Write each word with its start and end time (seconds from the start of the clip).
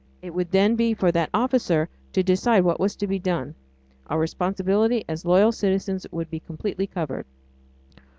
It 0.23 0.33
would 0.33 0.49
then 0.49 0.75
be 0.75 0.95
for 0.95 1.11
that 1.11 1.29
officer 1.31 1.87
to 2.13 2.23
decide 2.23 2.63
what 2.63 2.79
was 2.79 2.95
to 2.95 3.05
be 3.05 3.19
done; 3.19 3.53
our 4.07 4.17
responsibility 4.17 5.05
as 5.07 5.25
loyal 5.25 5.51
citizens 5.51 6.07
would 6.11 6.31
be 6.31 6.39
completely 6.39 6.87
covered. 6.87 7.27